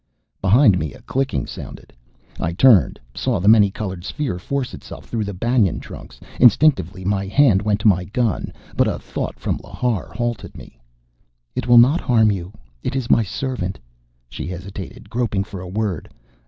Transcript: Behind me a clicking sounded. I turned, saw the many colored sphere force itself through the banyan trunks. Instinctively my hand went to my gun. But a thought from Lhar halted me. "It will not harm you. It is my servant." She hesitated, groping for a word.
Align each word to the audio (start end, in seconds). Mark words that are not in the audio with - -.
Behind 0.41 0.79
me 0.79 0.93
a 0.95 1.01
clicking 1.03 1.45
sounded. 1.45 1.93
I 2.39 2.53
turned, 2.53 2.99
saw 3.13 3.39
the 3.39 3.47
many 3.47 3.69
colored 3.69 4.03
sphere 4.03 4.39
force 4.39 4.73
itself 4.73 5.05
through 5.05 5.25
the 5.25 5.33
banyan 5.35 5.79
trunks. 5.79 6.19
Instinctively 6.39 7.05
my 7.05 7.27
hand 7.27 7.61
went 7.61 7.81
to 7.81 7.87
my 7.87 8.05
gun. 8.05 8.51
But 8.75 8.87
a 8.87 8.97
thought 8.97 9.37
from 9.37 9.59
Lhar 9.59 10.11
halted 10.11 10.57
me. 10.57 10.79
"It 11.53 11.67
will 11.67 11.77
not 11.77 12.01
harm 12.01 12.31
you. 12.31 12.51
It 12.81 12.95
is 12.95 13.11
my 13.11 13.21
servant." 13.21 13.77
She 14.27 14.47
hesitated, 14.47 15.07
groping 15.07 15.43
for 15.43 15.61
a 15.61 15.67
word. 15.69 16.09